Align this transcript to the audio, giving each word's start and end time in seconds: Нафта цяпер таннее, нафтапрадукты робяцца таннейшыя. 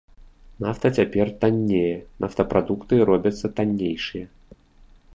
Нафта 0.63 0.89
цяпер 0.99 1.27
таннее, 1.43 1.93
нафтапрадукты 2.25 2.95
робяцца 3.11 3.55
таннейшыя. 3.61 4.25